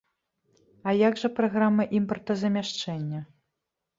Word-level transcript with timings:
А 0.89 0.93
як 1.07 1.19
жа 1.23 1.29
праграма 1.41 1.83
імпартазамяшчэння? 1.99 3.21